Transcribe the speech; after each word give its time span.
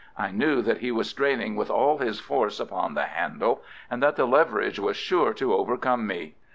I 0.17 0.31
knew 0.31 0.63
that 0.63 0.79
he 0.79 0.91
was 0.91 1.07
straining 1.11 1.55
with 1.55 1.69
all 1.69 1.99
his 1.99 2.19
force 2.19 2.59
upon 2.59 2.95
the 2.95 3.03
handle, 3.03 3.61
and 3.87 4.01
that 4.01 4.15
the 4.15 4.25
leverage 4.25 4.79
was 4.79 4.97
sure 4.97 5.31
to 5.35 5.53
overcome 5.53 6.07
me. 6.07 6.33